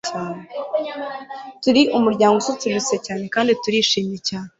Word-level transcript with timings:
turi 1.61 1.81
umuryango 1.97 2.35
ususurutse 2.39 2.95
cyane 3.05 3.23
kandi 3.33 3.51
turishimye 3.61 4.17
cyane 4.29 4.49